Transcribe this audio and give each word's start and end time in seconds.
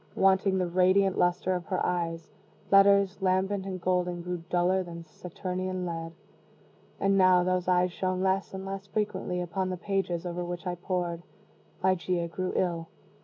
Wanting 0.15 0.57
the 0.57 0.65
radiant 0.65 1.15
luster 1.15 1.53
of 1.53 1.67
her 1.67 1.79
eyes, 1.85 2.31
letters, 2.71 3.21
lambent 3.21 3.67
and 3.67 3.79
golden, 3.79 4.23
grew 4.23 4.41
duller 4.49 4.81
than 4.81 5.03
Saturnian 5.03 5.85
lead. 5.85 6.13
And 6.99 7.19
now 7.19 7.43
those 7.43 7.67
eyes 7.67 7.91
shone 7.91 8.19
less 8.23 8.51
and 8.51 8.65
less 8.65 8.87
frequently 8.87 9.41
upon 9.41 9.69
the 9.69 9.77
pages 9.77 10.25
over 10.25 10.43
which 10.43 10.65
I 10.65 10.73
pored. 10.73 11.21
Ligeia 11.83 12.29
grew 12.29 12.51
ill. 12.55 12.87